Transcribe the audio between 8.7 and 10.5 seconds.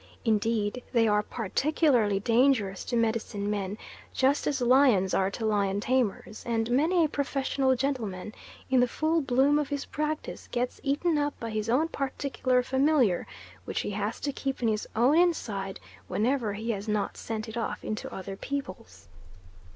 the full bloom of his practice,